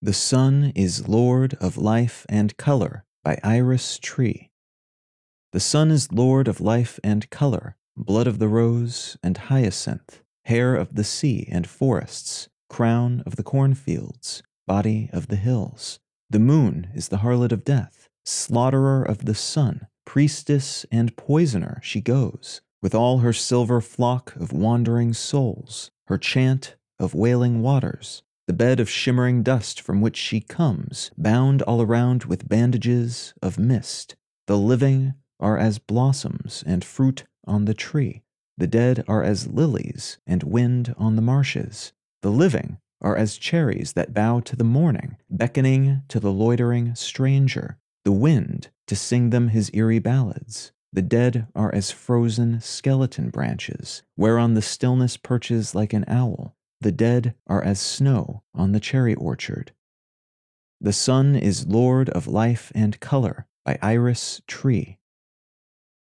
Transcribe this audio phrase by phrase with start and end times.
[0.00, 4.52] The sun is Lord of life and color by Iris Tree.
[5.50, 10.76] The sun is Lord of life and color, blood of the rose and hyacinth, hair
[10.76, 15.98] of the sea and forests, crown of the cornfields, body of the hills.
[16.30, 22.00] The moon is the harlot of death, slaughterer of the sun, priestess and poisoner she
[22.00, 28.54] goes, with all her silver flock of wandering souls, her chant of wailing waters, the
[28.54, 34.16] bed of shimmering dust from which she comes, bound all around with bandages of mist.
[34.46, 38.22] The living are as blossoms and fruit on the tree.
[38.56, 41.92] The dead are as lilies and wind on the marshes.
[42.22, 47.76] The living are as cherries that bow to the morning, beckoning to the loitering stranger.
[48.06, 50.72] The wind to sing them his eerie ballads.
[50.90, 56.56] The dead are as frozen skeleton branches, whereon the stillness perches like an owl.
[56.80, 59.72] The dead are as snow on the cherry orchard.
[60.80, 64.97] The sun is Lord of life and color by Iris Tree.